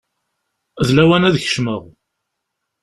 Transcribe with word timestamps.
D 0.85 0.89
lawan 0.95 1.27
ad 1.29 1.35
kecmeɣ. 1.43 1.81